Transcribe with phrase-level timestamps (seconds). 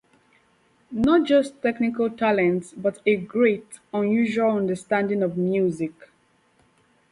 [0.89, 5.93] Not just technical talent but a great, unusual understanding of music.